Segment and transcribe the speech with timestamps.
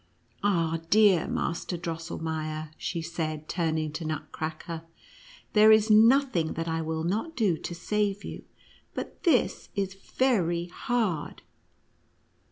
[0.41, 4.81] "Ah, clear Master Drosselmeier," she said, turning to Nutcracker,
[5.53, 8.43] "there is nothing that I will not do to save you,
[8.95, 11.43] but this is very hard